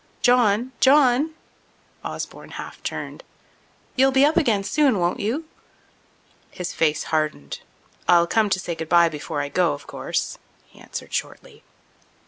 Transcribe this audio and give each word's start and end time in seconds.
"John! 0.23 0.71
John!" 0.79 1.35
Osborne 2.03 2.49
half 2.57 2.81
turned. 2.81 3.23
"You'll 3.95 4.09
be 4.11 4.25
up 4.25 4.35
again 4.35 4.63
soon, 4.63 4.97
won't 4.97 5.19
you?" 5.19 5.45
His 6.49 6.73
face 6.73 7.03
hardened. 7.03 7.59
"I'll 8.09 8.25
come 8.25 8.49
to 8.49 8.59
say 8.59 8.73
goodbye 8.73 9.09
before 9.09 9.41
I 9.41 9.49
go, 9.49 9.73
of 9.73 9.85
course," 9.85 10.39
he 10.65 10.79
answered 10.79 11.13
shortly. 11.13 11.61